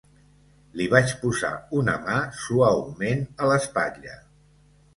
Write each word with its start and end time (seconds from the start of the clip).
Li 0.79 0.87
vaig 0.93 1.13
posar 1.25 1.51
una 1.81 1.95
mà 2.07 2.17
suaument 2.41 3.25
a 3.45 3.53
l'espatlla. 3.53 4.21